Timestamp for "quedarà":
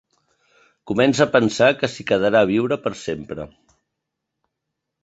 2.13-2.43